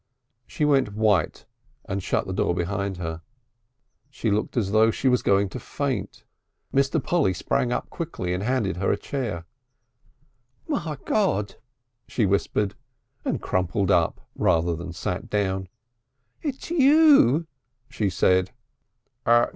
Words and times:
She 0.47 0.65
went 0.65 0.95
white 0.95 1.45
and 1.85 2.01
shut 2.01 2.25
the 2.25 2.33
door 2.33 2.55
behind 2.55 2.97
her. 2.97 3.21
She 4.09 4.31
looked 4.31 4.57
as 4.57 4.71
though 4.71 4.89
she 4.89 5.07
was 5.07 5.21
going 5.21 5.47
to 5.49 5.59
faint. 5.59 6.23
Mr. 6.73 6.97
Polly 7.03 7.33
sprang 7.35 7.71
up 7.71 7.87
quickly 7.91 8.33
and 8.33 8.41
handed 8.41 8.77
her 8.77 8.91
a 8.91 8.97
chair. 8.97 9.45
"My 10.67 10.97
God!" 11.05 11.53
she 12.07 12.25
whispered, 12.25 12.73
and 13.23 13.43
crumpled 13.43 13.91
up 13.91 14.27
rather 14.33 14.75
than 14.75 14.91
sat 14.91 15.29
down. 15.29 15.67
"It's 16.41 16.71
you" 16.71 17.45
she 17.87 18.09
said. 18.09 18.49